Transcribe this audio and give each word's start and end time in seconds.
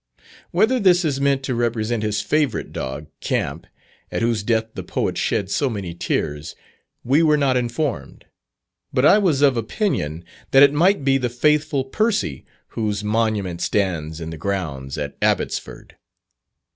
Whether 0.49 0.79
this 0.79 1.05
is 1.05 1.21
meant 1.21 1.43
to 1.43 1.53
represent 1.53 2.01
his 2.01 2.21
favourite 2.21 2.73
dog, 2.73 3.05
Camp, 3.19 3.67
at 4.11 4.23
whose 4.23 4.41
death 4.41 4.69
the 4.73 4.81
Poet 4.81 5.15
shed 5.15 5.51
so 5.51 5.69
many 5.69 5.93
tears, 5.93 6.55
we 7.03 7.21
were 7.21 7.37
not 7.37 7.55
informed; 7.55 8.25
but 8.91 9.05
I 9.05 9.19
was 9.19 9.43
of 9.43 9.57
opinion 9.57 10.25
that 10.49 10.63
it 10.63 10.73
might 10.73 11.03
be 11.05 11.19
the 11.19 11.29
faithful 11.29 11.83
Percy, 11.83 12.47
whose 12.69 13.03
monument 13.03 13.61
stands 13.61 14.19
in 14.19 14.31
the 14.31 14.37
grounds 14.37 14.97
at 14.97 15.15
Abbotsford. 15.21 15.97